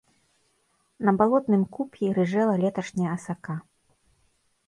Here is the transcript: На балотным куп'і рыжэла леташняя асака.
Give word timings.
На 1.09 1.13
балотным 1.21 1.65
куп'і 1.75 2.05
рыжэла 2.19 2.55
леташняя 2.63 3.11
асака. 3.17 3.55